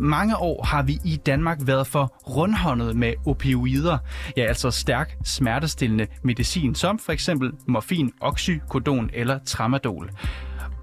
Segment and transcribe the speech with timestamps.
[0.00, 3.98] Mange år har vi i Danmark været for rundhåndet med opioider,
[4.36, 10.10] ja altså stærk smertestillende medicin, som for eksempel morfin, oxycodon eller tramadol.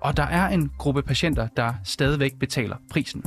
[0.02, 3.24] Og der er en gruppe patienter, der stadigvæk betaler prisen.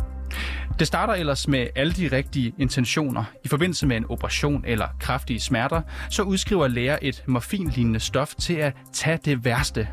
[0.78, 3.24] Det starter ellers med alle de rigtige intentioner.
[3.44, 8.54] I forbindelse med en operation eller kraftige smerter, så udskriver læger et morfinlignende stof til
[8.54, 9.88] at tage det værste.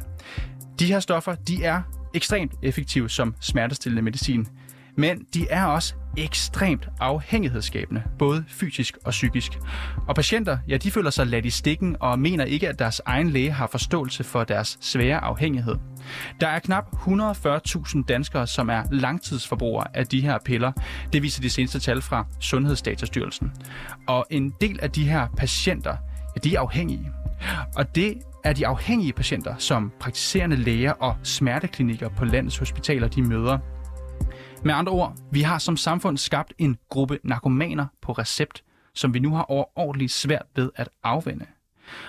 [0.79, 1.81] De her stoffer, de er
[2.13, 4.47] ekstremt effektive som smertestillende medicin.
[4.97, 9.51] Men de er også ekstremt afhængighedsskabende, både fysisk og psykisk.
[10.07, 13.29] Og patienter, ja, de føler sig ladt i stikken og mener ikke, at deres egen
[13.29, 15.75] læge har forståelse for deres svære afhængighed.
[16.41, 20.71] Der er knap 140.000 danskere, som er langtidsforbrugere af de her piller.
[21.13, 23.51] Det viser de seneste tal fra Sundhedsdatastyrelsen.
[24.07, 25.95] Og en del af de her patienter,
[26.35, 27.11] ja, de er afhængige.
[27.75, 33.21] Og det er de afhængige patienter, som praktiserende læger og smerteklinikker på landets hospitaler, de
[33.21, 33.57] møder
[34.63, 38.63] med andre ord, vi har som samfund skabt en gruppe narkomaner på recept,
[38.93, 41.45] som vi nu har overordentligt svært ved at afvende.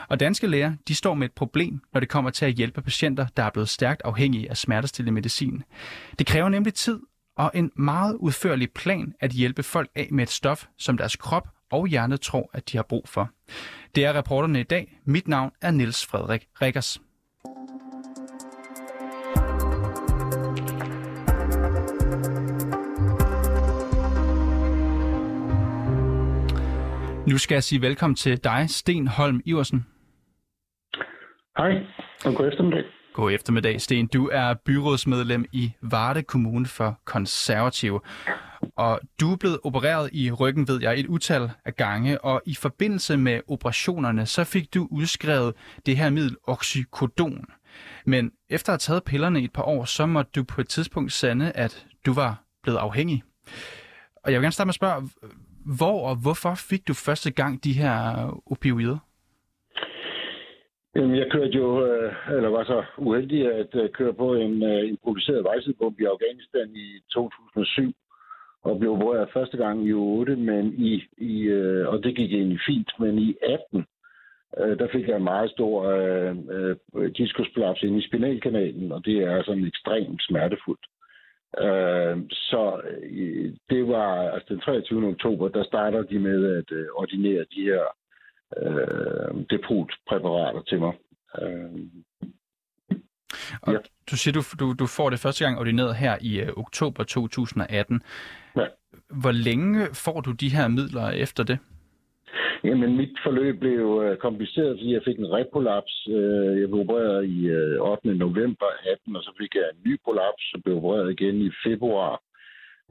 [0.09, 3.27] Og danske læger, de står med et problem, når det kommer til at hjælpe patienter,
[3.37, 5.63] der er blevet stærkt afhængige af smertestillende medicin.
[6.19, 7.01] Det kræver nemlig tid
[7.37, 11.49] og en meget udførlig plan at hjælpe folk af med et stof, som deres krop
[11.71, 13.31] og hjerne tror, at de har brug for.
[13.95, 15.01] Det er reporterne i dag.
[15.05, 17.01] Mit navn er Niels Frederik Rikkers.
[27.29, 29.87] Nu skal jeg sige velkommen til dig, Sten Holm Iversen.
[31.57, 31.73] Hej,
[32.25, 32.85] og god eftermiddag.
[33.15, 34.07] God eftermiddag, Sten.
[34.07, 38.01] Du er byrådsmedlem i Varde Kommune for Konservative.
[38.77, 42.55] Og du er blevet opereret i ryggen, ved jeg, et utal af gange, og i
[42.55, 45.55] forbindelse med operationerne, så fik du udskrevet
[45.87, 47.45] det her middel oxycodon.
[48.07, 50.69] Men efter at have taget pillerne i et par år, så måtte du på et
[50.69, 53.23] tidspunkt sande, at du var blevet afhængig.
[54.25, 55.09] Og jeg vil gerne starte med at spørge,
[55.79, 57.95] hvor og hvorfor fik du første gang de her
[58.47, 58.99] opioider?
[60.95, 65.45] Jeg kørte jo, øh, eller var så uheldig at øh, køre på en øh, improviseret
[65.45, 67.95] vejsidebombe i Afghanistan i 2007
[68.63, 71.53] og blev opereret første gang i 8, men i, i
[71.87, 73.87] og det gik egentlig fint, men i 18,
[74.57, 76.37] der fik jeg en meget stor øh,
[76.97, 80.87] øh, diskusplaps ind i spinalkanalen, og det er sådan ekstremt smertefuldt.
[81.57, 85.09] Øh, så øh, det var altså den 23.
[85.09, 87.85] oktober, der starter de med at øh, ordinere de her
[88.57, 90.93] øh, depot-præparater til mig.
[91.43, 91.71] Øh,
[93.63, 93.79] og ja.
[94.11, 98.03] Du siger, du, du, du får det første gang ordineret her i øh, oktober 2018.
[98.57, 98.67] Ja.
[99.11, 101.59] Hvor længe får du de her midler efter det?
[102.65, 106.09] Jamen, mit forløb blev øh, kompliceret, fordi jeg fik en repolaps.
[106.09, 108.15] Øh, jeg blev opereret i øh, 8.
[108.15, 112.23] November 18, og så fik jeg en ny prolaps, og blev opereret igen i februar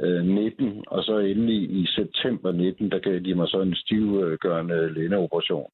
[0.01, 4.93] øh, 19, og så endelig i september 19, der gav de mig så en stivgørende
[4.93, 5.71] lændeoperation.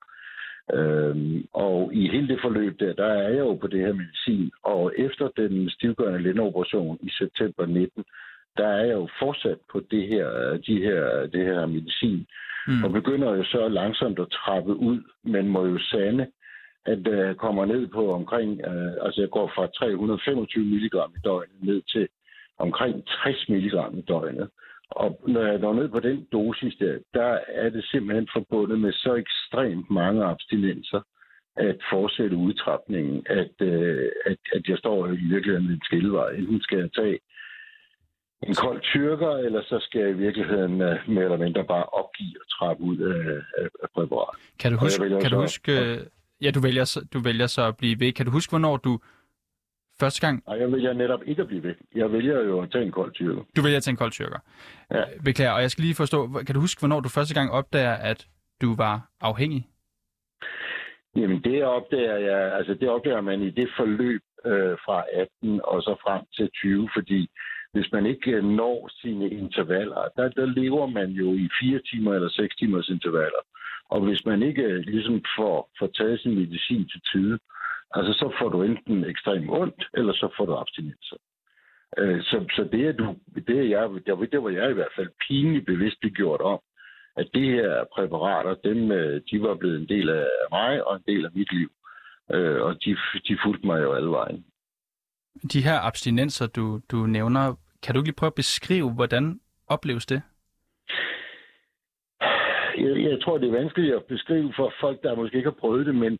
[0.73, 4.51] Øhm, og i hele det forløb der, der er jeg jo på det her medicin,
[4.63, 8.03] og efter den stivgørende lændeoperation i september 19,
[8.57, 12.27] der er jeg jo fortsat på det her, de her, det her medicin
[12.67, 12.83] mm.
[12.83, 16.27] og begynder jo så langsomt at trappe ud, men må jo sande,
[16.85, 21.63] at uh, kommer ned på omkring, uh, altså jeg går fra 325 mg i døgnet
[21.63, 22.07] ned til
[22.57, 24.49] omkring 60 mg i døgnet.
[24.89, 28.93] Og når jeg når ned på den dosis der, der er det simpelthen forbundet med
[28.93, 31.01] så ekstremt mange abstinenser
[31.57, 36.29] at fortsætte udtrapningen, at, uh, at, at jeg står i virkeligheden ved en skillevej.
[36.31, 37.19] Enten skal jeg tage
[38.47, 42.35] en kold tyrker, eller så skal jeg i virkeligheden uh, mere eller mindre bare opgive
[42.41, 43.21] og trappe ud af,
[43.61, 44.39] af, af præparatet.
[44.59, 45.73] Kan du huske, kan du huske
[46.43, 48.11] ja, du vælger, så, du vælger så at blive ved.
[48.11, 48.99] Kan du huske, hvornår du
[49.99, 50.43] første gang...
[50.47, 51.75] Nej, jeg vælger netop ikke at blive ved.
[51.95, 53.43] Jeg vælger jo at tage en kold tyrker.
[53.55, 54.39] Du vælger at tage en kold tyrker.
[54.91, 54.99] Ja.
[54.99, 57.93] Øh, beklager, og jeg skal lige forstå, kan du huske, hvornår du første gang opdager,
[57.93, 58.27] at
[58.61, 59.67] du var afhængig?
[61.15, 65.81] Jamen, det opdager jeg, altså det opdager man i det forløb øh, fra 18 og
[65.81, 67.29] så frem til 20, fordi
[67.73, 72.13] hvis man ikke øh, når sine intervaller, der, der lever man jo i fire timer
[72.13, 73.43] eller seks timers intervaller.
[73.89, 77.39] Og hvis man ikke øh, ligesom får, får taget sin medicin til tide,
[77.91, 81.17] altså så får du enten ekstremt ondt, eller så får du abstinenser.
[81.97, 83.15] Øh, så, så det, er du,
[83.47, 86.59] det, er jeg, det, det var jeg i hvert fald pinligt bevidst gjort om,
[87.17, 88.79] at de her præparater, dem,
[89.31, 91.69] de var blevet en del af mig og en del af mit liv.
[92.67, 92.97] Og de,
[93.27, 94.45] de fulgte mig jo alle vejen.
[95.53, 100.05] De her abstinenser, du, du nævner, kan du ikke lige prøve at beskrive, hvordan opleves
[100.05, 100.21] det?
[102.77, 105.85] Jeg, jeg tror, det er vanskeligt at beskrive for folk, der måske ikke har prøvet
[105.85, 106.19] det, men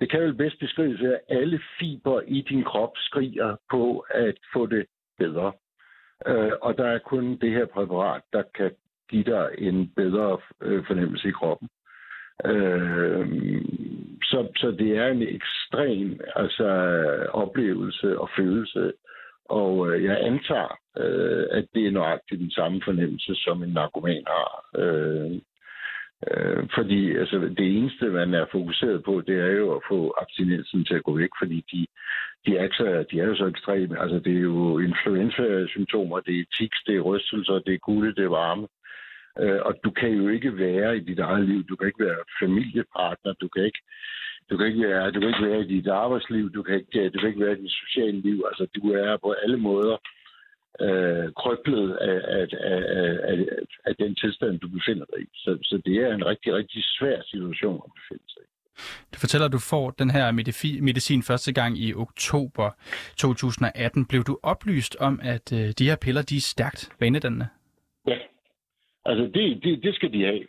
[0.00, 4.34] det kan vel bedst beskrives ved, at alle fiber i din krop skriger på at
[4.52, 4.86] få det
[5.18, 5.52] bedre.
[6.26, 8.70] Øh, og der er kun det her præparat, der kan
[9.10, 11.68] give dig en bedre øh, fornemmelse i kroppen.
[12.44, 13.26] Øh,
[14.22, 16.68] så, så det er en ekstrem altså,
[17.32, 18.92] oplevelse og følelse.
[19.58, 24.24] Og øh, jeg antager, øh, at det er nøjagtigt den samme fornemmelse, som en narkoman
[24.26, 24.50] har.
[24.82, 25.32] Øh,
[26.28, 30.84] øh, fordi altså, det eneste, man er fokuseret på, det er jo at få abstinensen
[30.84, 31.86] til at gå væk, fordi de,
[32.46, 34.00] de, er, så, de er jo så ekstreme.
[34.02, 38.24] Altså, det er jo influenza-symptomer, det er tics, det er rystelser, det er kulde, det
[38.24, 38.66] er varme.
[39.38, 41.64] Øh, og du kan jo ikke være i dit eget liv.
[41.64, 43.32] Du kan ikke være familiepartner.
[43.32, 43.82] Du kan ikke,
[44.50, 46.52] du kan ikke, være, du kan ikke være i dit arbejdsliv.
[46.52, 48.44] Du kan ikke, du kan ikke være i dit sociale liv.
[48.48, 49.96] Altså, du er på alle måder
[50.80, 52.82] øh, krøblet af, af, af,
[53.30, 53.36] af,
[53.84, 55.28] af den tilstand, du befinder dig i.
[55.34, 58.50] Så, så det er en rigtig, rigtig svær situation at befinde sig i.
[59.14, 60.32] Du fortæller, at du får den her
[60.82, 62.70] medicin første gang i oktober
[63.16, 64.06] 2018.
[64.06, 67.48] Blev du oplyst om, at øh, de her piller de er stærkt vanedannende?
[68.06, 68.18] Ja,
[69.04, 70.44] Altså, det, det, det skal de have.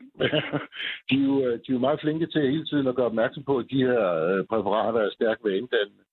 [1.09, 3.43] de, er jo, øh, de er jo meget flinke til hele tiden at gøre opmærksom
[3.43, 6.03] på, at de her øh, præparater er stærkt vanedannende.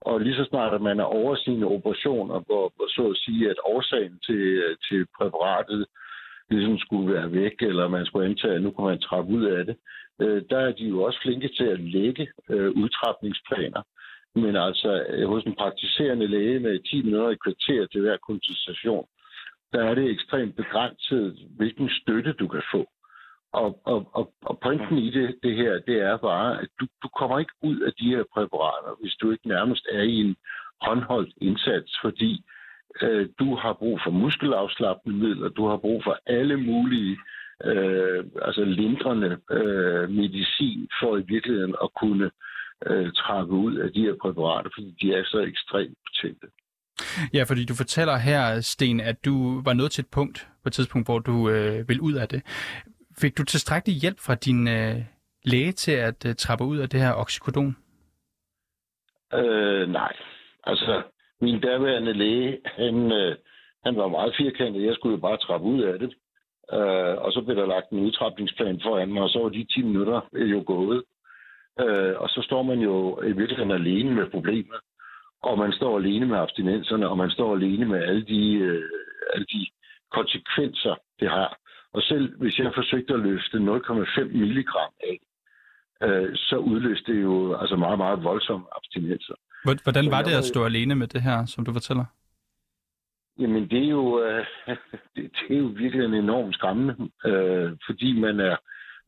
[0.00, 3.50] Og lige så snart, at man er over sine operationer, hvor, hvor så at sige,
[3.50, 5.86] at årsagen til, øh, til præparatet
[6.50, 9.64] ligesom skulle være væk, eller man skulle antage, at nu kan man trappe ud af
[9.64, 9.76] det,
[10.22, 13.82] øh, der er de jo også flinke til at lægge øh, udtrapningsplaner.
[14.34, 19.06] Men altså øh, hos en praktiserende læge med 10 minutter i kvarter til hver konsultation,
[19.74, 22.82] der er det ekstremt begrænset, hvilken støtte du kan få.
[23.52, 27.08] Og, og, og, og pointen i det, det her, det er bare, at du, du
[27.08, 30.36] kommer ikke ud af de her præparater, hvis du ikke nærmest er i en
[30.80, 32.44] håndholdt indsats, fordi
[33.02, 37.18] øh, du har brug for muskelafslappende midler, du har brug for alle mulige
[37.64, 42.30] øh, altså lindrende øh, medicin for i virkeligheden at kunne
[42.86, 46.46] øh, trappe ud af de her præparater, fordi de er så ekstremt betændte.
[47.34, 50.72] Ja, fordi du fortæller her, Sten, at du var nået til et punkt på et
[50.72, 52.42] tidspunkt, hvor du øh, vil ud af det.
[53.18, 54.96] Fik du tilstrækkelig hjælp fra din øh,
[55.44, 57.76] læge til at øh, trappe ud af det her oxycodon?
[59.34, 60.12] Øh, nej.
[60.64, 61.02] Altså,
[61.40, 63.36] min daværende læge, han, øh,
[63.84, 64.86] han var meget firkantet.
[64.86, 66.14] Jeg skulle jo bare trappe ud af det.
[66.72, 69.82] Øh, og så blev der lagt en udtrapningsplan foran mig, og så var de 10
[69.82, 71.02] minutter jo gået.
[71.80, 74.80] Øh, og så står man jo i virkeligheden alene med problemet
[75.46, 78.90] og man står alene med abstinenserne, og man står alene med alle de, øh,
[79.34, 79.66] alle de
[80.12, 81.58] konsekvenser, det har.
[81.92, 85.18] Og selv hvis jeg forsøgte at løfte 0,5 milligram af,
[86.02, 89.34] øh, så udløste det jo altså meget, meget voldsomme abstinenser.
[89.64, 92.04] Hvordan var det at stå alene med det her, som du fortæller?
[93.38, 94.46] Jamen, det er jo, øh,
[95.16, 96.94] det, det er jo virkelig en enorm skræmmende,
[97.24, 98.56] øh, fordi man er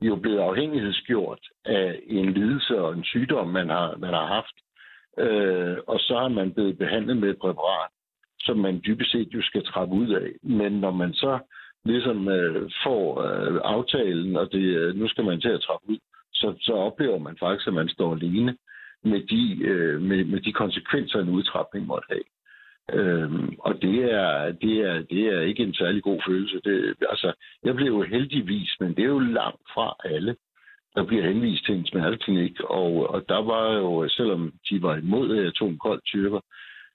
[0.02, 4.56] jo blevet afhængighedsgjort af en lidelse og en sygdom, man har, man har haft.
[5.18, 7.90] Øh, og så er man blevet behandlet med et præparat,
[8.40, 10.30] som man dybest set jo skal trappe ud af.
[10.42, 11.38] Men når man så
[11.84, 15.98] ligesom øh, får øh, aftalen, og det, øh, nu skal man til at trappe ud,
[16.32, 18.56] så, så oplever man faktisk, at man står alene
[19.04, 22.26] med de, øh, med, med de konsekvenser, en udtrapning måtte have.
[22.92, 26.60] Øhm, og det er, det, er, det er ikke en særlig god følelse.
[26.64, 27.32] Det, altså,
[27.64, 30.36] jeg blev jo heldigvis, men det er jo langt fra alle,
[30.96, 35.38] der bliver henvist til en smerteklinik, og, og der var jo, selvom de var imod,
[35.38, 36.40] at jeg tog en kold tyrker,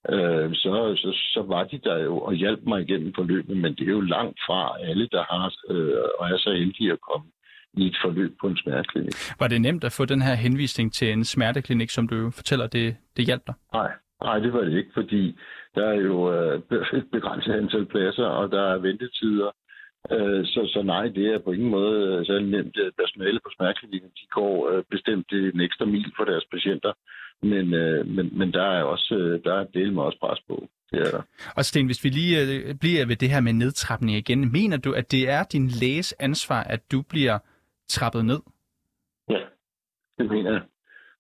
[0.10, 3.88] øh, så, så, så var de der jo og hjalp mig igennem forløbet, men det
[3.88, 7.28] er jo langt fra alle, der har øh, og er så heldige at komme
[7.74, 9.14] i et forløb på en smerteklinik.
[9.40, 12.96] Var det nemt at få den her henvisning til en smerteklinik, som du fortæller, det,
[13.18, 13.56] det hjalp dig?
[13.74, 13.92] Nej,
[14.24, 15.38] nej, det var det ikke, fordi
[15.76, 16.62] der er jo øh,
[16.94, 19.52] et begrænset antal pladser, og der er ventetider,
[20.12, 22.78] Øh, så, så nej, det er på ingen måde særlig nemt.
[22.98, 26.94] Personale på smerteklinikken, de går øh, bestemt en ekstra mil for deres patienter.
[27.44, 30.68] Men, øh, men, men der er også der er del med også pres på.
[30.92, 31.22] Det er der.
[31.58, 32.38] Og Sten, hvis vi lige
[32.80, 36.64] bliver ved det her med nedtrapning igen, mener du, at det er din læges ansvar,
[36.64, 37.40] at du bliver
[37.90, 38.40] trappet ned?
[39.30, 39.42] Ja,
[40.18, 40.62] det mener jeg.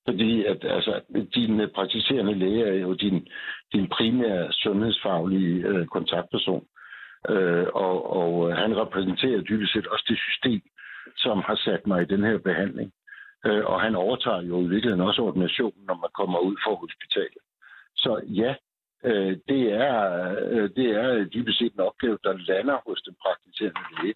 [0.07, 1.01] Fordi at, altså,
[1.35, 3.27] din praktiserende læge er jo din,
[3.73, 6.63] din primære sundhedsfaglige øh, kontaktperson.
[6.63, 6.80] Øh,
[7.29, 10.61] Øh, og, og øh, han repræsenterer dybest set også det system,
[11.17, 12.91] som har sat mig i den her behandling.
[13.45, 17.43] Øh, og han overtager jo i virkeligheden også ordinationen, når man kommer ud fra hospitalet.
[17.95, 18.55] Så ja,
[19.03, 19.99] øh, det, er,
[20.49, 24.13] øh, det er dybest set en opgave, der lander hos den praktiserende læge.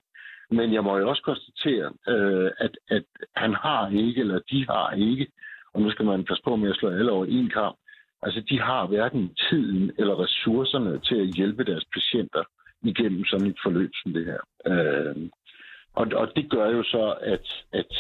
[0.50, 3.04] Men jeg må jo også konstatere, øh, at, at
[3.36, 5.28] han har ikke, eller de har ikke,
[5.74, 7.76] og nu skal man passe på med at slå alle over en kamp,
[8.22, 12.44] altså de har hverken tiden eller ressourcerne til at hjælpe deres patienter
[12.88, 14.42] igennem sådan et forløb som det her.
[14.72, 15.16] Øh,
[15.94, 17.92] og, og det gør jo så, at, at,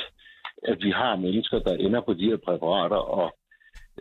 [0.63, 3.37] at vi har mennesker, der ender på de her præparater, og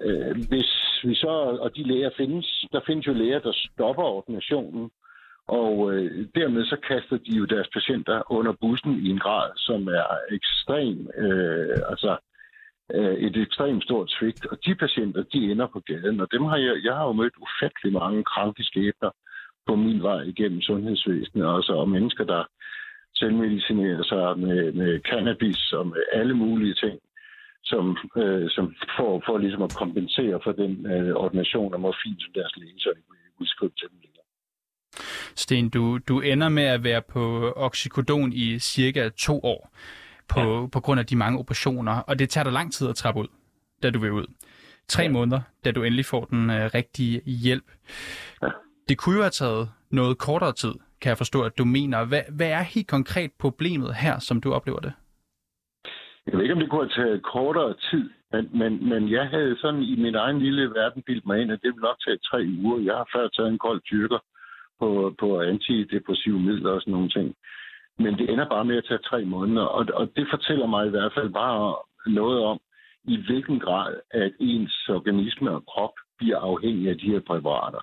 [0.01, 0.71] øh, hvis
[1.05, 4.91] vi så, og de læger findes, der findes jo læger, der stopper ordinationen,
[5.49, 9.89] Og øh, dermed så kaster de jo deres patienter under bussen i en grad, som
[9.89, 12.17] er ekstrem, øh, altså
[12.95, 14.47] øh, et ekstremt stort svigt.
[14.47, 17.37] Og de patienter, de ender på gaden, og dem har jeg, jeg har jo mødt
[17.47, 19.11] ufattelig mange kranke skæbner
[19.67, 22.45] på min vej igennem sundhedsvæsenet, også og mennesker, der
[23.15, 26.99] selvmedicinerer sig med, med cannabis og med alle mulige ting,
[27.65, 32.33] som, øh, som får for ligesom at kompensere for den øh, ordination af morfin, som
[32.35, 32.91] deres læge så
[33.41, 34.25] udskrive til dem længere.
[35.35, 39.71] Sten, du, du ender med at være på oxycodon i cirka to år
[40.29, 40.67] på, ja.
[40.67, 43.27] på grund af de mange operationer, og det tager dig lang tid at trappe ud,
[43.83, 44.27] da du vil ud.
[44.89, 45.11] Tre ja.
[45.11, 47.71] måneder, da du endelig får den øh, rigtige hjælp.
[48.43, 48.49] Ja.
[48.89, 52.05] Det kunne jo have taget noget kortere tid, kan jeg forstå, at du mener.
[52.05, 54.93] Hvad, hvad er helt konkret problemet her, som du oplever det?
[56.27, 59.57] Jeg ved ikke, om det kunne have taget kortere tid, men, men, men jeg havde
[59.61, 62.41] sådan i min egen lille verden bildt mig ind, at det ville nok tage tre
[62.65, 62.79] uger.
[62.89, 64.19] Jeg har før taget en kold tyrker
[64.81, 67.35] på, på antidepressive midler og sådan nogle ting.
[67.99, 70.91] Men det ender bare med at tage tre måneder, og, og det fortæller mig i
[70.91, 71.77] hvert fald bare
[72.07, 72.59] noget om,
[73.05, 77.81] i hvilken grad at ens organisme og krop bliver afhængig af de her præparater.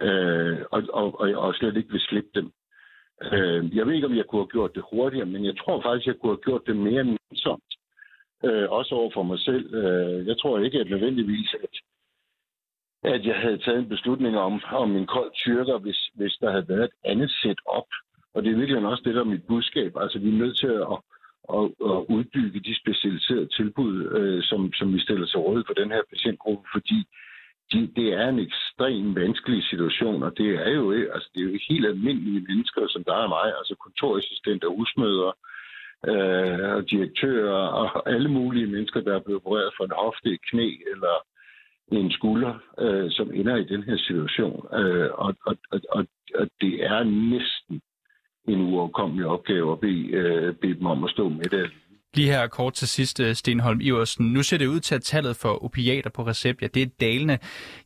[0.00, 2.52] Øh, og, og, og, og slet ikke vil slippe dem.
[3.22, 6.06] Øh, jeg ved ikke, om jeg kunne have gjort det hurtigere, men jeg tror faktisk,
[6.06, 7.72] jeg kunne have gjort det mere nænsomt.
[8.44, 9.74] Øh, også over for mig selv.
[9.74, 11.74] Øh, jeg tror ikke, at nødvendigvis, at,
[13.12, 16.68] at jeg havde taget en beslutning om, om en kold tyrker, hvis, hvis der havde
[16.68, 17.88] været et andet setup.
[18.34, 19.92] Og det er virkelig også det, der er mit budskab.
[19.96, 20.98] Altså, vi er nødt til at,
[21.56, 25.90] at, at udbygge de specialiserede tilbud, øh, som, som vi stiller til råd for den
[25.90, 26.98] her patientgruppe, fordi
[27.72, 31.58] de, det er en ekstremt vanskelig situation, og det er jo, altså, det er jo
[31.68, 35.32] helt almindelige mennesker, som der er mig, altså kontorassistenter, husmøder,
[36.10, 40.40] øh, og direktører, og alle mulige mennesker, der er blevet opereret for en hofte, et
[40.50, 41.16] knæ eller
[41.92, 44.68] en skulder, øh, som ender i den her situation.
[44.72, 47.80] Øh, og, og, og, og, og det er næsten
[48.48, 51.70] en uoverkommelig opgave at bede, øh, bede dem om at stå med det
[52.14, 54.32] Lige her kort til sidst, øh, Stenholm Iversen.
[54.32, 57.38] Nu ser det ud til, at tallet for opiater på recept, ja, det er dalende.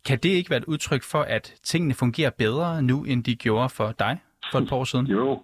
[0.06, 3.68] Kan det ikke være et udtryk for, at tingene fungerer bedre nu, end de gjorde
[3.68, 4.20] for dig
[4.52, 5.06] for et par år siden?
[5.16, 5.42] Jo,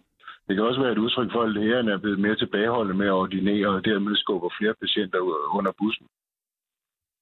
[0.49, 3.13] det kan også være et udtryk for, at lægerne er blevet mere tilbageholdende med at
[3.13, 5.19] ordinere, og dermed skubber flere patienter
[5.59, 6.07] under bussen.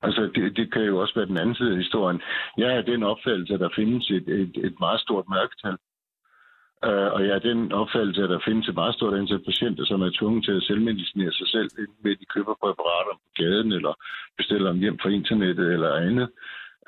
[0.02, 2.20] Altså, det, det kan jo også være den anden side af historien.
[2.58, 5.76] Jeg er den opfattelse, at der findes et, et, et meget stort mørketal
[6.88, 10.02] Øh, og jeg er den opfattelse, at der findes et meget stort antal patienter, som
[10.02, 11.68] er tvunget til at selvmedicinere sig selv,
[12.04, 13.92] ved de køber præparater på gaden, eller
[14.36, 16.28] bestiller dem hjem fra internettet eller andet.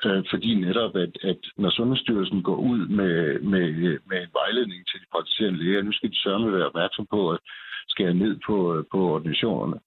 [0.05, 3.65] Øh, fordi netop, at, at når Sundhedsstyrelsen går ud med, med,
[4.09, 7.05] med en vejledning til de praktiserende læger, nu skal de sørge med at være opmærksom
[7.09, 7.39] på at
[7.87, 9.79] skære ned på, på ordinationerne.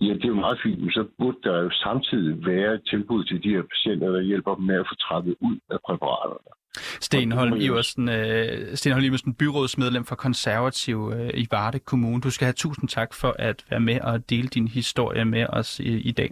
[0.00, 3.24] Ja, det er jo meget fint, men så burde der jo samtidig være et tilbud
[3.24, 6.52] til de her patienter, der hjælper dem med at få trappet ud af præparaterne.
[7.00, 12.20] Stenholm Iversen, uh, Stenholm Iversen, byrådsmedlem for Konservativ uh, i Varde Kommune.
[12.20, 15.80] Du skal have tusind tak for at være med og dele din historie med os
[15.80, 16.30] i, i dag.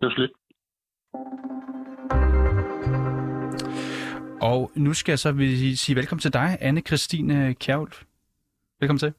[0.00, 0.30] Det var slet.
[4.40, 5.34] Og nu skal jeg så
[5.76, 8.02] sige velkommen til dig, anne Christine Kjærulf.
[8.80, 9.12] Velkommen til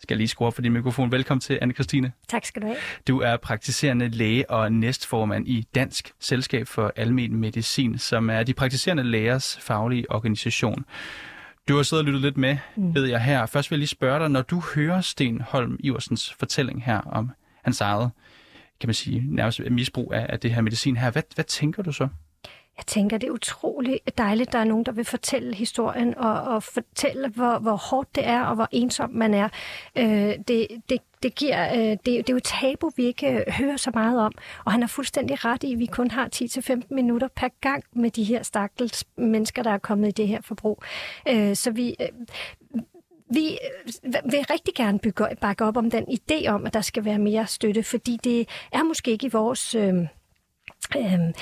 [0.00, 1.12] skal jeg lige skrue for din mikrofon.
[1.12, 2.12] Velkommen til, anne Christine.
[2.28, 2.78] Tak skal du have.
[3.08, 8.54] Du er praktiserende læge og næstformand i Dansk Selskab for Almen Medicin, som er de
[8.54, 10.84] praktiserende lægers faglige organisation.
[11.68, 12.94] Du har siddet og lyttet lidt med, mm.
[12.94, 13.46] ved jeg her.
[13.46, 17.30] Først vil jeg lige spørge dig, når du hører Sten Holm Iversens fortælling her om
[17.64, 18.10] hans eget,
[18.80, 21.92] kan man sige, nærmest misbrug af, af det her medicin her, hvad, hvad tænker du
[21.92, 22.08] så?
[22.80, 26.42] Jeg tænker, det er utroligt dejligt, at der er nogen, der vil fortælle historien og,
[26.42, 29.48] og fortælle, hvor, hvor hårdt det er og hvor ensom man er.
[29.96, 33.52] Øh, det, det, det, giver, øh, det, det er jo et tabu, vi ikke øh,
[33.52, 34.32] hører så meget om.
[34.64, 38.10] Og han har fuldstændig ret i, at vi kun har 10-15 minutter per gang med
[38.10, 40.82] de her stakkels mennesker, der er kommet i det her forbrug.
[41.28, 41.96] Øh, så vi...
[42.00, 42.08] Øh,
[43.32, 43.58] vi
[44.04, 47.18] øh, vil rigtig gerne bygge, bakke op om den idé om, at der skal være
[47.18, 49.74] mere støtte, fordi det er måske ikke i vores...
[49.74, 49.94] Øh,
[50.96, 51.34] Øhm,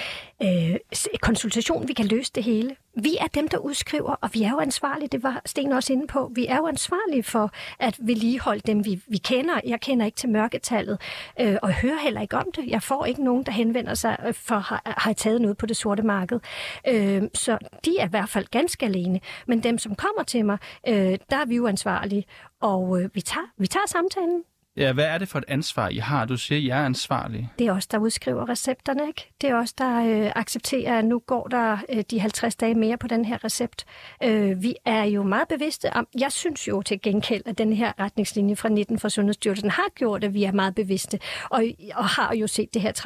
[0.43, 2.77] øh, øh, konsultation, vi kan løse det hele.
[2.95, 6.07] Vi er dem, der udskriver, og vi er jo ansvarlige, det var Sten også inde
[6.07, 9.61] på, vi er jo ansvarlige for at vedligeholde dem, vi, vi kender.
[9.67, 11.01] Jeg kender ikke til mørketallet,
[11.41, 12.67] øh, og jeg hører heller ikke om det.
[12.67, 15.67] Jeg får ikke nogen, der henvender sig øh, for at har have taget noget på
[15.67, 16.41] det sorte marked.
[16.89, 19.21] Øh, så de er i hvert fald ganske alene.
[19.47, 22.25] Men dem, som kommer til mig, øh, der er vi jo ansvarlige,
[22.61, 24.43] og øh, vi, tager, vi tager samtalen
[24.79, 26.25] Ja, hvad er det for et ansvar, I har?
[26.25, 27.51] Du siger, at I er ansvarlige.
[27.59, 29.31] Det er os, der udskriver recepterne, ikke?
[29.41, 32.97] Det er os, der øh, accepterer, at nu går der øh, de 50 dage mere
[32.97, 33.85] på den her recept.
[34.23, 37.93] Øh, vi er jo meget bevidste om, jeg synes jo til gengæld, at den her
[38.01, 41.19] retningslinje fra 19 for Sundhedsstyrelsen har gjort, at vi er meget bevidste,
[41.51, 43.05] og, og har jo set det her 30%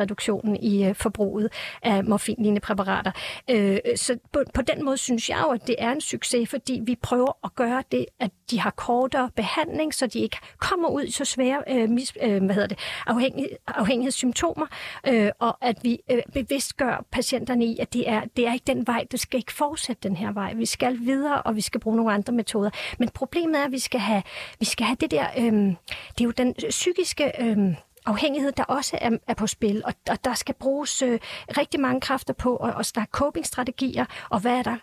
[0.00, 3.12] reduktionen i øh, forbruget af morfinlignende præparater.
[3.50, 6.80] Øh, så på, på den måde synes jeg jo, at det er en succes, fordi
[6.86, 11.02] vi prøver at gøre det, at de har kortere behandling, så de ikke kommer ud
[11.02, 14.66] i så svære øh, mis, øh, hvad hedder det, afhængig, afhængighedssymptomer,
[15.06, 18.66] øh, og at vi øh, bevidst gør patienterne i, at det er, det er ikke
[18.66, 20.54] den vej, det skal ikke fortsætte den her vej.
[20.54, 22.70] Vi skal videre, og vi skal bruge nogle andre metoder.
[22.98, 24.22] Men problemet er, at vi skal have,
[24.58, 27.32] vi skal have det der, øh, det er jo den psykiske...
[27.40, 27.74] Øh,
[28.06, 31.18] afhængighed, der også er, er på spil, og, og der skal bruges øh,
[31.56, 34.76] rigtig mange kræfter på at, at snakke coping-strategier, og hvad er der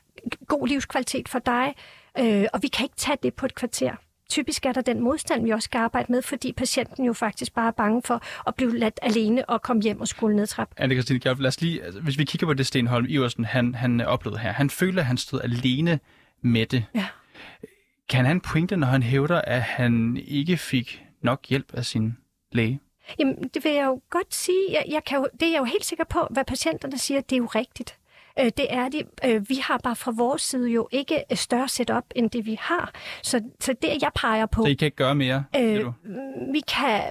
[0.47, 1.75] god livskvalitet for dig,
[2.17, 3.95] øh, og vi kan ikke tage det på et kvarter.
[4.31, 7.67] Typisk er der den modstand, vi også skal arbejde med, fordi patienten jo faktisk bare
[7.67, 10.75] er bange for at blive ladt alene og komme hjem og skulle nedtrappe.
[10.77, 13.75] Anne Christine Gjørf, lad os lige, altså, hvis vi kigger på det Stenholm Iversen, han,
[13.75, 14.51] han oplevede her.
[14.51, 15.99] Han føler, at han stod alene
[16.41, 16.85] med det.
[16.95, 17.05] Ja.
[18.09, 22.17] Kan han pointe, når han hævder, at han ikke fik nok hjælp af sin
[22.51, 22.79] læge?
[23.19, 24.65] Jamen, det vil jeg jo godt sige.
[24.71, 27.35] Jeg, jeg kan jo, det er jeg jo helt sikker på, hvad patienterne siger, det
[27.35, 27.97] er jo rigtigt.
[28.39, 29.07] Øh, det er det.
[29.25, 32.91] Øh, vi har bare fra vores side jo ikke større setup, end det vi har.
[33.23, 34.63] Så, så det, jeg peger på...
[34.63, 35.93] Så I kan ikke gøre mere, øh, du?
[36.53, 37.01] Vi kan,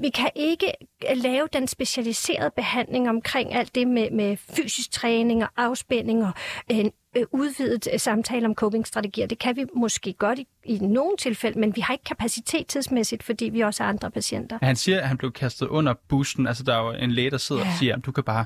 [0.00, 0.72] vi kan ikke
[1.14, 6.32] lave den specialiserede behandling omkring alt det med, med fysisk træning og afspænding og
[6.68, 9.26] en øh, udvidet øh, samtale om coping-strategier.
[9.26, 13.22] Det kan vi måske godt i, i nogle tilfælde, men vi har ikke kapacitet tidsmæssigt,
[13.22, 14.58] fordi vi også har andre patienter.
[14.62, 16.46] Han siger, at han blev kastet under bussen.
[16.46, 17.68] Altså, der er jo en læge, der sidder ja.
[17.68, 18.44] og siger, at du kan bare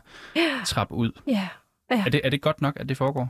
[0.67, 1.13] trappe ud.
[1.27, 1.49] Ja.
[1.97, 2.03] Ja.
[2.07, 3.29] Er, det, er det godt nok, at det foregår?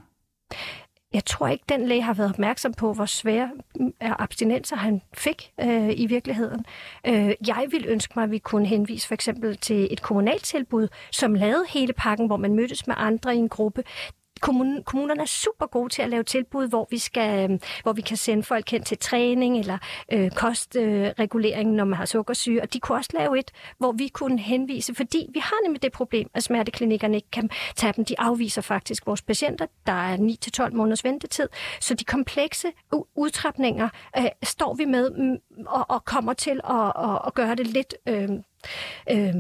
[1.15, 5.53] Jeg tror ikke, den læge har været opmærksom på, hvor svære mm, abstinenser han fik
[5.61, 6.65] øh, i virkeligheden.
[7.07, 10.89] Øh, jeg vil ønske mig, at vi kunne henvise for eksempel til et kommunalt tilbud,
[11.13, 13.85] som lavede hele pakken, hvor man mødtes med andre i en gruppe
[14.41, 18.01] kommun, kommunerne er super gode til at lave tilbud, hvor vi, skal, øh, hvor vi
[18.01, 19.79] kan sende folk hen til træning eller
[20.13, 22.63] øh, kostregulering, øh, når man har sukkersyge.
[22.63, 25.93] Og de kunne også lave et, hvor vi kunne henvise, fordi vi har nemlig det
[25.93, 28.05] problem, at smerteklinikkerne ikke kan tage dem.
[28.05, 29.67] De afviser faktisk vores patienter.
[29.87, 30.17] Der er
[30.69, 31.49] 9-12 måneders ventetid.
[31.81, 32.69] Så de komplekse
[33.15, 37.67] udtrapninger øh, står vi med mm, og, og kommer til at, at, at gøre det
[37.67, 37.95] lidt...
[38.07, 38.29] Øh,
[39.11, 39.35] øh,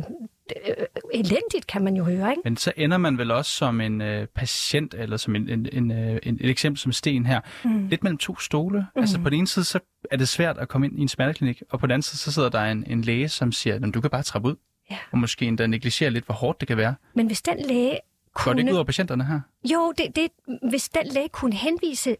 [0.68, 2.30] øh, elendigt, kan man jo høre.
[2.30, 2.42] Ikke?
[2.44, 5.90] Men så ender man vel også som en øh, patient, eller som en, en, en,
[5.90, 7.88] øh, en, et eksempel som Sten her, mm.
[7.88, 8.78] lidt mellem to stole.
[8.78, 9.00] Mm.
[9.00, 9.80] Altså på den ene side, så
[10.11, 12.33] er det svært at komme ind i en smerteklinik, og på den anden side, så
[12.33, 14.57] sidder der en, en læge, som siger, at du kan bare trappe ud.
[14.90, 14.96] Ja.
[15.12, 16.94] Og måske endda negligere lidt, hvor hårdt det kan være.
[17.14, 17.98] Men hvis den læge
[18.35, 18.44] kunne...
[18.44, 19.40] Går det ikke ud over patienterne her?
[19.72, 20.28] Jo, det, det,
[20.70, 22.16] hvis den læge kunne henvise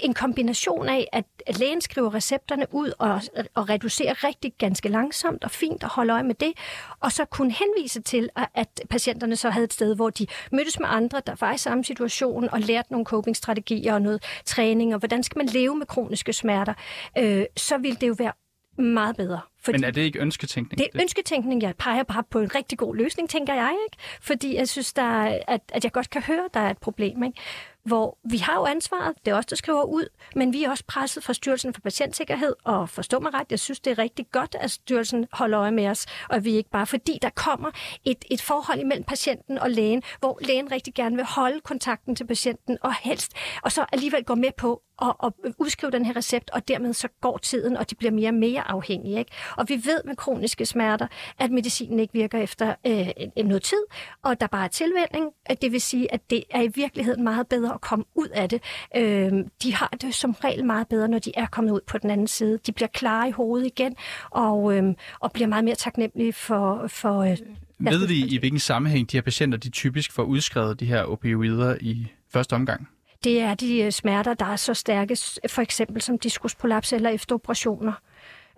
[0.00, 3.20] en kombination af, at lægen skriver recepterne ud og,
[3.54, 6.52] og reducerer rigtig ganske langsomt og fint og holder øje med det,
[7.00, 10.88] og så kunne henvise til, at patienterne så havde et sted, hvor de mødtes med
[10.90, 15.22] andre, der var i samme situation, og lærte nogle coping-strategier og noget træning, og hvordan
[15.22, 16.74] skal man leve med kroniske smerter,
[17.18, 18.32] øh, så ville det jo være
[18.78, 19.40] meget bedre.
[19.60, 20.78] Fordi Men er det ikke ønsketænkning?
[20.78, 21.62] Det er ønsketænkning.
[21.62, 23.76] Jeg peger bare på en rigtig god løsning, tænker jeg.
[23.86, 26.70] ikke, Fordi jeg synes, der er, at, at jeg godt kan høre, at der er
[26.70, 27.22] et problem.
[27.22, 27.40] Ikke?
[27.84, 30.84] Hvor vi har jo ansvaret, det er os, der skriver ud, men vi er også
[30.88, 34.56] presset fra Styrelsen for Patientsikkerhed, og forstå mig ret, jeg synes, det er rigtig godt,
[34.60, 37.70] at styrelsen holder øje med os, og vi ikke bare, fordi der kommer
[38.04, 42.26] et, et forhold imellem patienten og lægen, hvor lægen rigtig gerne vil holde kontakten til
[42.26, 46.50] patienten, og helst, og så alligevel gå med på at, at udskrive den her recept,
[46.50, 49.18] og dermed så går tiden, og de bliver mere og mere afhængige.
[49.18, 49.30] Ikke?
[49.56, 51.06] Og vi ved med kroniske smerter,
[51.38, 53.08] at medicinen ikke virker efter øh,
[53.44, 53.82] noget tid,
[54.22, 55.30] og der bare er tilvænding.
[55.62, 58.62] Det vil sige, at det er i virkeligheden meget bedre at komme ud af det.
[58.96, 62.10] Øh, de har det som regel meget bedre, når de er kommet ud på den
[62.10, 62.58] anden side.
[62.66, 63.96] De bliver klare i hovedet igen,
[64.30, 66.86] og, øh, og bliver meget mere taknemmelige for...
[66.88, 67.38] for øh,
[67.78, 71.76] ved vi, i hvilken sammenhæng de her patienter de typisk får udskrevet de her opioider
[71.80, 72.88] i første omgang?
[73.24, 75.16] Det er de øh, smerter, der er så stærke,
[75.48, 77.92] for eksempel som diskusprolaps eller efter operationer.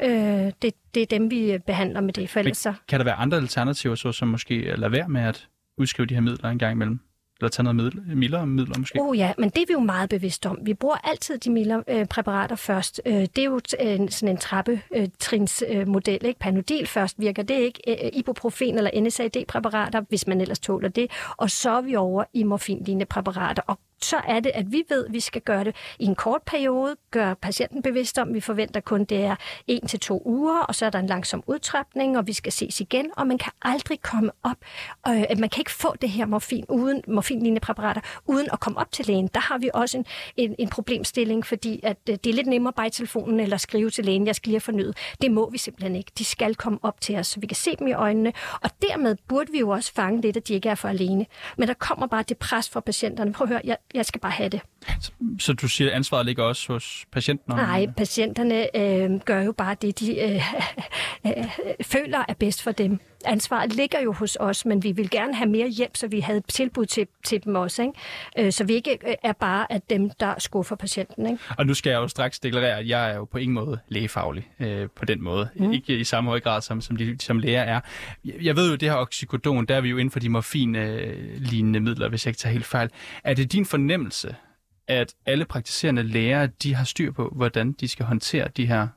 [0.02, 2.74] Øh, det, det er dem, vi behandler med det, for ellers så...
[2.88, 5.48] Kan der være andre alternativer, så som måske lader være med at
[5.78, 7.00] udskrive de her midler en gang imellem?
[7.40, 9.00] Eller tage noget middel, mildere midler måske?
[9.00, 10.58] Oh ja, men det er vi jo meget bevidste om.
[10.62, 13.00] Vi bruger altid de mildere øh, præparater først.
[13.06, 16.18] Øh, det er jo øh, sådan en trappetrinsmodel.
[16.22, 16.40] Øh, ikke?
[16.40, 17.80] Panodil først virker det ikke.
[17.88, 21.10] Øh, ibuprofen eller NSAID-præparater, hvis man ellers tåler det.
[21.36, 23.62] Og så er vi over i morfinlignende præparater.
[23.66, 26.42] Og så er det, at vi ved, at vi skal gøre det i en kort
[26.42, 29.36] periode, gøre patienten bevidst om, at vi forventer kun, det er
[29.66, 32.80] en til to uger, og så er der en langsom udtrapning, og vi skal ses
[32.80, 34.56] igen, og man kan aldrig komme op,
[35.08, 38.92] øh, man kan ikke få det her morfin uden morfinlignende præparater, uden at komme op
[38.92, 39.28] til lægen.
[39.34, 42.72] Der har vi også en, en, en problemstilling, fordi at øh, det er lidt nemmere
[42.72, 44.96] bare i telefonen eller skrive til lægen, jeg skal lige have fornyet.
[45.20, 46.12] Det må vi simpelthen ikke.
[46.18, 49.16] De skal komme op til os, så vi kan se dem i øjnene, og dermed
[49.28, 51.26] burde vi jo også fange lidt, at de ikke er for alene.
[51.56, 53.32] Men der kommer bare det pres fra patienterne.
[53.32, 54.60] Prøv at høre, jeg, jeg skal bare have det.
[55.00, 57.54] Så, så du siger, at ansvaret ligger også hos patienten?
[57.54, 60.42] Nej, patienterne øh, gør jo bare det, de øh,
[61.26, 61.44] øh,
[61.82, 63.00] føler er bedst for dem.
[63.26, 66.38] Ansvaret ligger jo hos os, men vi vil gerne have mere hjælp, så vi havde
[66.38, 67.82] et tilbud til, til dem også.
[67.82, 67.94] Ikke?
[68.38, 71.26] Øh, så vi ikke øh, er bare at dem, der skuffer patienten.
[71.26, 71.38] Ikke?
[71.58, 74.48] Og nu skal jeg jo straks deklarere, at jeg er jo på ingen måde lægefaglig
[74.60, 75.48] øh, på den måde.
[75.56, 75.72] Mm.
[75.72, 77.80] Ikke i samme høj grad, som, som, de, som læger er.
[78.24, 82.08] Jeg ved jo, det her oxycodon, der er vi jo inden for de morfin-lignende midler,
[82.08, 82.90] hvis jeg ikke tager helt fejl.
[83.24, 84.36] Er det din fornemmelse,
[84.88, 88.88] at alle praktiserende læger, de har styr på, hvordan de skal håndtere de her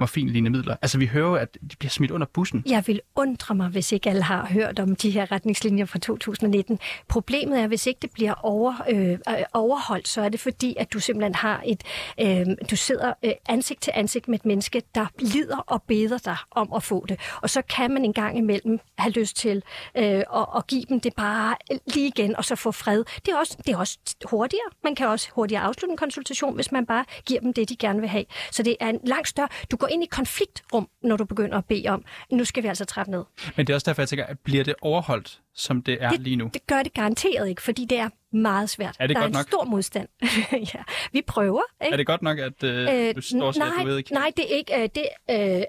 [0.00, 0.76] morfinlignende midler.
[0.82, 2.62] Altså, vi hører at de bliver smidt under bussen.
[2.66, 6.78] Jeg vil undre mig, hvis ikke alle har hørt om de her retningslinjer fra 2019.
[7.08, 9.18] Problemet er, hvis ikke det bliver over, øh, øh,
[9.52, 11.82] overholdt, så er det fordi, at du simpelthen har et...
[12.20, 16.36] Øh, du sidder øh, ansigt til ansigt med et menneske, der lider og beder dig
[16.50, 17.20] om at få det.
[17.42, 19.62] Og så kan man en gang imellem have lyst til
[19.96, 21.56] øh, at, at give dem det bare
[21.94, 23.04] lige igen, og så få fred.
[23.26, 24.70] Det er, også, det er også hurtigere.
[24.84, 28.00] Man kan også hurtigere afslutte en konsultation, hvis man bare giver dem det, de gerne
[28.00, 28.24] vil have.
[28.50, 29.48] Så det er en langt større...
[29.70, 32.84] Du går ind i konfliktrum, når du begynder at bede om, nu skal vi altså
[32.84, 33.24] trappe ned.
[33.56, 36.20] Men det er også derfor, jeg tænker, at bliver det overholdt, som det er det,
[36.20, 36.50] lige nu?
[36.54, 38.96] Det gør det garanteret ikke, fordi det er meget svært.
[38.98, 39.46] Er det der godt er en nok?
[39.48, 40.08] stor modstand.
[40.74, 41.62] ja, vi prøver.
[41.84, 41.92] Ikke?
[41.92, 44.12] Er det godt nok, at øh, Øh, du står nej, at du ved ikke?
[44.12, 44.82] Nej, det er ikke...
[44.82, 45.62] Øh, det, øh,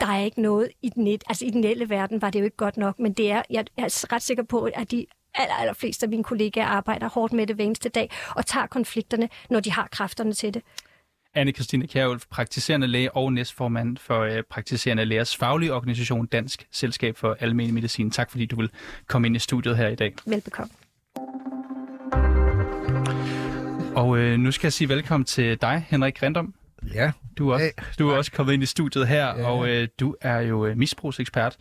[0.00, 2.44] der er ikke noget i den, net, altså i den reelle verden var det jo
[2.44, 5.72] ikke godt nok, men det er, jeg er ret sikker på, at de aller, aller
[5.74, 9.60] fleste af mine kollegaer arbejder hårdt med det hver eneste dag, og tager konflikterne, når
[9.60, 10.62] de har kræfterne til det.
[11.38, 17.36] Anne-Christine Kjærulf, praktiserende læge og næstformand for øh, praktiserende lægers faglige organisation Dansk Selskab for
[17.40, 18.10] Almen Medicin.
[18.10, 18.70] Tak fordi du vil
[19.06, 20.14] komme ind i studiet her i dag.
[20.26, 20.70] Velbekomme.
[23.96, 26.54] Og øh, nu skal jeg sige velkommen til dig, Henrik Rendom.
[26.94, 29.46] Ja, Du er, også, Hey, du er også kommet ind i studiet her, Ja.
[29.50, 31.56] og øh, du er jo øh, misbrugsekspert,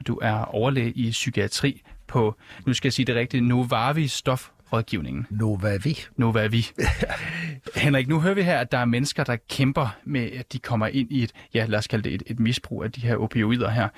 [0.00, 4.61] og du er overlæge i psykiatri på, nu skal jeg sige det rigtigt, Novavi Stofrådgivningen.
[5.30, 5.98] Nu hvad vi.
[6.16, 6.66] Novavi.
[7.76, 10.86] Henrik, nu hører vi her, at der er mennesker, der kæmper med, at de kommer
[10.86, 13.70] ind i et, ja lad os kalde det et, et misbrug af de her opioider
[13.70, 13.88] her.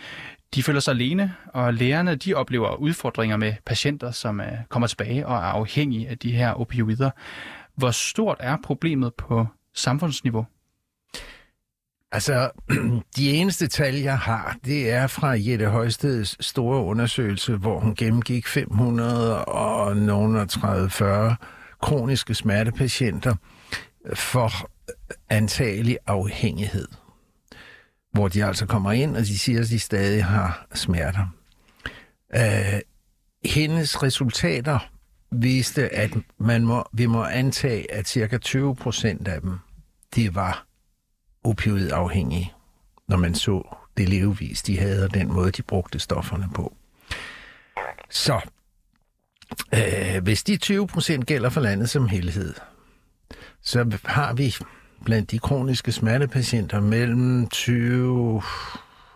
[0.54, 5.26] De føler sig alene, og lægerne de oplever udfordringer med patienter, som uh, kommer tilbage
[5.26, 7.10] og er afhængige af de her opioider.
[7.74, 10.46] Hvor stort er problemet på samfundsniveau?
[12.14, 12.50] Altså,
[13.16, 18.46] de eneste tal, jeg har, det er fra Jette Højsteds store undersøgelse, hvor hun gennemgik
[18.46, 18.58] 530-40
[21.82, 23.34] kroniske smertepatienter
[24.14, 24.94] for øh,
[25.30, 26.88] antagelig afhængighed.
[28.12, 31.26] Hvor de altså kommer ind, og de siger, at de stadig har smerter.
[32.36, 32.80] Uh,
[33.44, 34.78] hendes resultater
[35.32, 39.58] viste, at man må, vi må antage, at cirka 20 procent af dem,
[40.14, 40.66] det var
[41.44, 42.52] opioidafhængige,
[43.08, 46.76] når man så det levevis, de havde, og den måde, de brugte stofferne på.
[48.10, 48.40] Så
[49.74, 52.54] øh, hvis de 20 procent gælder for landet som helhed,
[53.62, 54.54] så har vi
[55.04, 58.42] blandt de kroniske smertepatienter mellem 20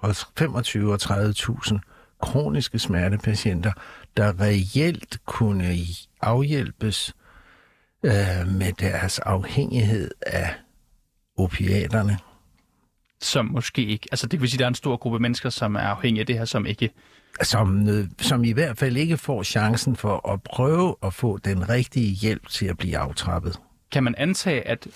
[0.00, 1.78] og 25 og 30.000
[2.20, 3.72] kroniske smertepatienter,
[4.16, 5.78] der reelt kunne
[6.20, 7.14] afhjælpes
[8.02, 8.12] øh,
[8.46, 10.54] med deres afhængighed af
[11.38, 12.18] opiaterne.
[13.20, 15.74] Som måske ikke, altså det vil sige, at der er en stor gruppe mennesker, som
[15.74, 16.90] er afhængige af det her, som ikke
[17.42, 17.88] Som,
[18.20, 22.48] som i hvert fald ikke får chancen for at prøve at få den rigtige hjælp
[22.48, 23.60] til at blive aftrappet.
[23.92, 24.88] Kan man antage, at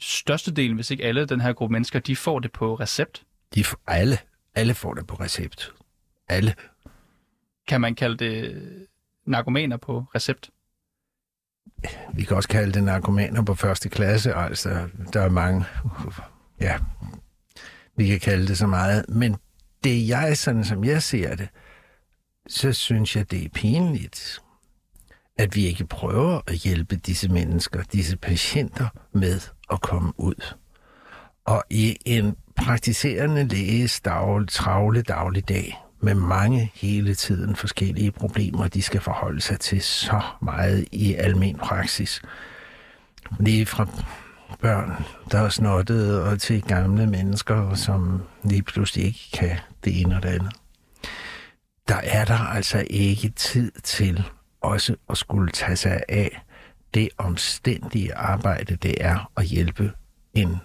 [0.00, 3.22] størstedelen, hvis ikke alle den her gruppe mennesker, de får det på recept?
[3.54, 4.18] De f- alle,
[4.54, 5.72] alle får det på recept.
[6.28, 6.54] Alle.
[7.68, 8.62] Kan man kalde det
[9.26, 10.50] narkomaner på recept?
[12.14, 14.34] Vi kan også kalde det narkomaner på første klasse.
[14.34, 15.64] Altså, der er mange...
[16.60, 16.78] Ja,
[17.96, 19.04] vi kan kalde det så meget.
[19.08, 19.36] Men
[19.84, 21.48] det er jeg, sådan som jeg ser det,
[22.48, 24.38] så synes jeg, det er pinligt,
[25.38, 29.40] at vi ikke prøver at hjælpe disse mennesker, disse patienter med
[29.72, 30.54] at komme ud.
[31.44, 38.82] Og i en praktiserende læges dag, travle dagligdag, med mange hele tiden forskellige problemer, de
[38.82, 42.22] skal forholde sig til så meget i almen praksis.
[43.40, 43.86] Lige fra
[44.60, 50.16] børn, der er snottede, og til gamle mennesker, som lige pludselig ikke kan det ene
[50.16, 50.52] og det andet.
[51.88, 54.24] Der er der altså ikke tid til
[54.60, 56.42] også at skulle tage sig af
[56.94, 59.92] det omstændige arbejde, det er at hjælpe
[60.34, 60.56] en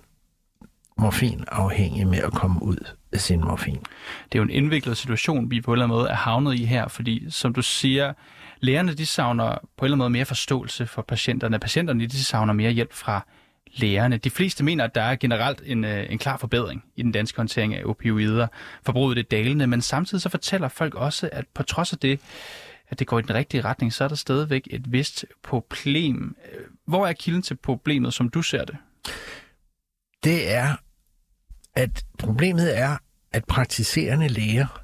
[0.97, 3.79] morfinafhængig med at komme ud sin morfin.
[4.23, 6.65] Det er jo en indviklet situation, vi på en eller anden måde er havnet i
[6.65, 8.13] her, fordi som du siger,
[8.59, 11.59] lægerne de savner på en eller anden måde mere forståelse for patienterne.
[11.59, 13.25] Patienterne de savner mere hjælp fra
[13.73, 14.17] lægerne.
[14.17, 17.37] De fleste mener, at der er generelt en, øh, en klar forbedring i den danske
[17.37, 18.47] håndtering af opioider.
[18.85, 22.19] Forbruget er dalende, men samtidig så fortæller folk også, at på trods af det,
[22.89, 26.37] at det går i den rigtige retning, så er der stadigvæk et vist problem.
[26.85, 28.77] Hvor er kilden til problemet, som du ser det?
[30.23, 30.75] Det er,
[31.75, 32.97] at problemet er,
[33.31, 34.83] at praktiserende læger,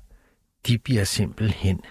[0.68, 1.82] de bliver simpelthen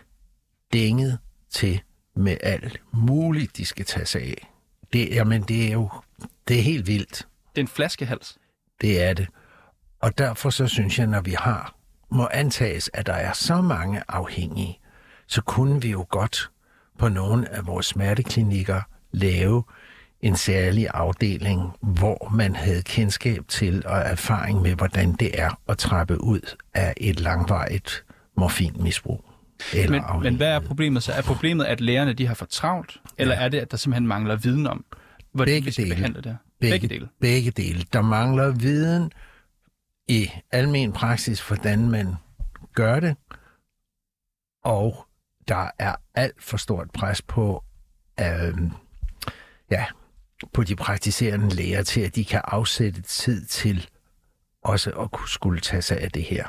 [0.72, 1.18] dænget
[1.50, 1.80] til
[2.16, 4.50] med alt muligt, de skal tage sig af.
[4.92, 5.90] Det, jamen, det er jo
[6.48, 7.28] det er helt vildt.
[7.54, 8.38] Det er en flaskehals.
[8.80, 9.28] Det er det.
[10.00, 11.76] Og derfor så synes jeg, når vi har,
[12.10, 14.80] må antages, at der er så mange afhængige,
[15.26, 16.50] så kunne vi jo godt
[16.98, 18.80] på nogle af vores smerteklinikker
[19.12, 19.64] lave
[20.24, 25.78] en særlig afdeling, hvor man havde kendskab til og erfaring med, hvordan det er at
[25.78, 28.04] trappe ud af et langvarigt
[28.36, 29.24] morfinmisbrug.
[29.74, 31.12] Eller men, men hvad er problemet så?
[31.12, 33.44] Er problemet, at lægerne de har for travlt, eller ja.
[33.44, 34.84] er det, at der simpelthen mangler viden om,
[35.32, 35.94] hvordan begge vi skal dele.
[35.94, 36.36] behandle det?
[36.60, 37.08] Begge, begge dele.
[37.20, 37.84] Begge dele.
[37.92, 39.12] Der mangler viden
[40.08, 42.14] i almen praksis, hvordan man
[42.74, 43.16] gør det,
[44.64, 45.06] og
[45.48, 47.64] der er alt for stort pres på,
[48.20, 48.58] øh,
[49.70, 49.84] ja,
[50.52, 53.88] på de praktiserende læger til, at de kan afsætte tid til
[54.62, 56.46] også at kunne skulle tage sig af det her.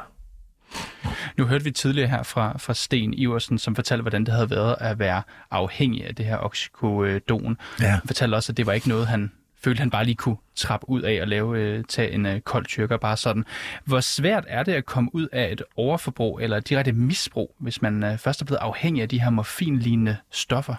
[1.38, 4.76] Nu hørte vi tidligere her fra, fra Sten Iversen, som fortalte, hvordan det havde været
[4.80, 7.58] at være afhængig af det her oxycodon.
[7.82, 7.88] Ja.
[7.88, 9.32] Han fortalte også, at det var ikke noget, han
[9.64, 12.66] følte, han bare lige kunne trappe ud af og lave, øh, tage en øh, kold
[12.66, 13.46] tyrker bare sådan.
[13.86, 17.82] Hvor svært er det at komme ud af et overforbrug eller et direkte misbrug, hvis
[17.82, 20.76] man øh, først er blevet afhængig af de her morfinlignende stoffer?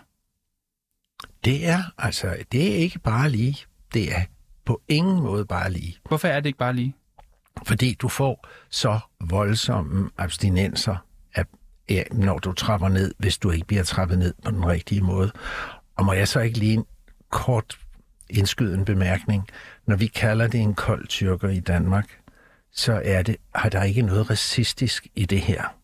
[1.46, 3.56] Det er altså, det er ikke bare lige.
[3.94, 4.20] Det er
[4.64, 5.96] på ingen måde bare lige.
[6.08, 6.94] Hvorfor er det ikke bare lige?
[7.66, 10.96] Fordi du får så voldsomme abstinenser,
[11.34, 11.46] at,
[11.88, 15.32] ja, når du trapper ned, hvis du ikke bliver trappet ned på den rigtige måde.
[15.96, 16.84] Og må jeg så ikke lige en
[17.30, 17.78] kort
[18.30, 19.48] indskyde en bemærkning.
[19.86, 22.18] Når vi kalder det en kold tyrker i Danmark,
[22.72, 25.76] så er det, har der ikke noget racistisk i det her.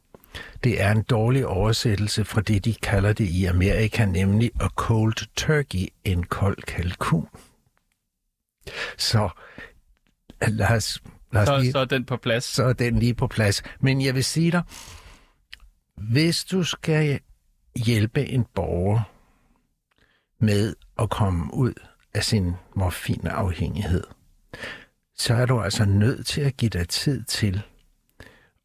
[0.64, 5.34] Det er en dårlig oversættelse fra det, de kalder det i Amerika, nemlig a cold
[5.36, 7.28] turkey, en kold kalkun.
[8.98, 9.28] Så
[10.48, 12.44] lad os, lad os så, lige, så er den på plads.
[12.44, 13.62] Så er den lige på plads.
[13.80, 14.62] Men jeg vil sige dig,
[15.96, 17.20] hvis du skal
[17.76, 19.00] hjælpe en borger
[20.44, 21.74] med at komme ud
[22.14, 24.04] af sin morfinafhængighed,
[25.16, 27.62] så er du altså nødt til at give dig tid til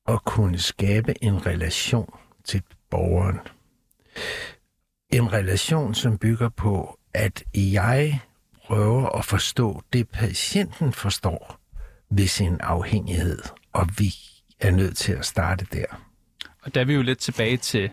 [0.07, 3.39] at kunne skabe en relation til borgeren.
[5.09, 8.19] En relation, som bygger på, at jeg
[8.65, 11.59] prøver at forstå det, patienten forstår
[12.09, 13.39] ved sin afhængighed,
[13.73, 14.13] og vi
[14.59, 15.85] er nødt til at starte der.
[16.63, 17.91] Og der er vi jo lidt tilbage til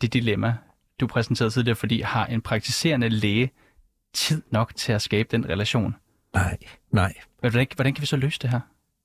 [0.00, 0.56] det dilemma,
[1.00, 3.50] du præsenterede tidligere, fordi har en praktiserende læge
[4.14, 5.94] tid nok til at skabe den relation?
[6.34, 6.58] Nej,
[6.90, 7.14] nej.
[7.40, 8.60] Hvordan, hvordan kan vi så løse det her?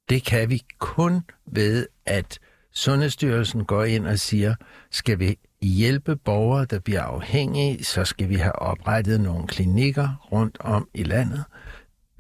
[0.10, 2.40] Det kan vi kun ved, at
[2.80, 4.56] Sundhedsstyrelsen går ind og siger,
[4.92, 10.58] skal vi hjælpe borgere, der bliver afhængige, så skal vi have oprettet nogle klinikker rundt
[10.60, 11.44] om i landet.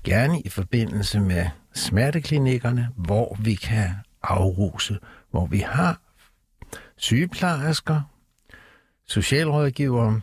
[0.03, 3.89] Gerne i forbindelse med smerteklinikkerne, hvor vi kan
[4.23, 4.99] afruse,
[5.31, 6.01] hvor vi har
[6.97, 8.01] sygeplejersker,
[9.05, 10.21] socialrådgivere,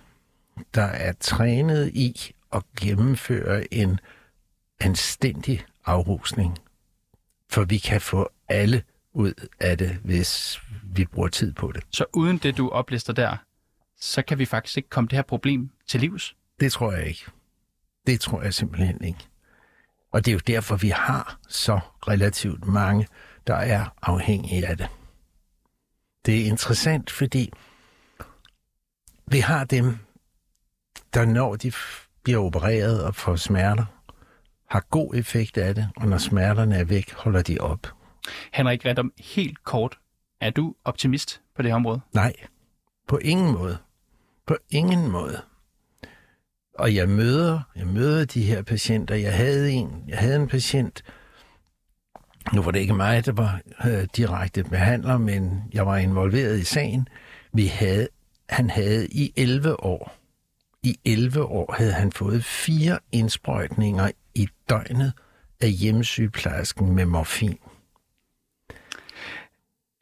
[0.75, 4.01] der er trænet i at gennemføre en
[4.81, 6.59] anstændig afrusning.
[7.51, 8.83] For vi kan få alle
[9.17, 11.83] ud af det, hvis vi bruger tid på det.
[11.91, 13.37] Så uden det, du oplister der,
[14.01, 16.37] så kan vi faktisk ikke komme det her problem til livs?
[16.61, 17.25] Det tror jeg ikke.
[18.07, 19.29] Det tror jeg simpelthen ikke.
[20.13, 23.07] Og det er jo derfor, vi har så relativt mange,
[23.47, 24.89] der er afhængige af det.
[26.27, 27.53] Det er interessant, fordi
[29.27, 29.99] vi har dem,
[31.15, 31.73] der når de
[32.23, 33.85] bliver opereret og får smerter,
[34.71, 37.96] har god effekt af det, og når smerterne er væk, holder de op.
[38.53, 39.99] Henrik Redom, helt kort,
[40.41, 42.01] er du optimist på det her område?
[42.15, 42.33] Nej,
[43.09, 43.79] på ingen måde.
[44.47, 45.43] På ingen måde.
[46.75, 49.15] Og jeg møder, jeg møder de her patienter.
[49.15, 51.03] Jeg havde en, jeg havde en patient,
[52.53, 56.65] nu var det ikke mig, der var øh, direkte behandler, men jeg var involveret i
[56.65, 57.09] sagen.
[57.53, 58.09] Vi havde,
[58.49, 60.17] han havde i 11 år
[60.87, 65.13] i 11 år havde han fået fire indsprøjtninger i døgnet
[65.61, 67.59] af hjemmesygeplejersken med morfin.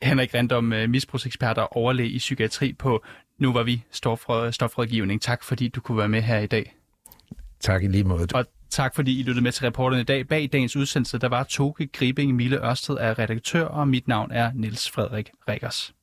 [0.02, 3.04] Henrik Random, øh, misbrugsekspert og overlæge i psykiatri på
[3.38, 5.22] Nu var vi stofrådgivning.
[5.22, 6.74] Tak fordi du kunne være med her i dag.
[7.61, 8.28] Tak i lige måde.
[8.35, 10.28] Og tak fordi I lyttede med til reporterne i dag.
[10.28, 14.52] Bag dagens udsendelse, der var Toge Gribing Mille Ørsted er redaktør, og mit navn er
[14.54, 15.94] Niels Frederik Rikkers.